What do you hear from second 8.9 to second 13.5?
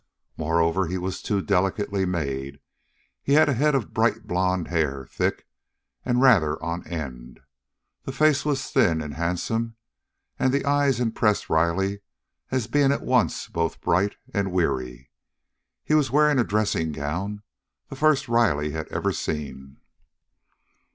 and handsome, and the eyes impressed Riley as being at once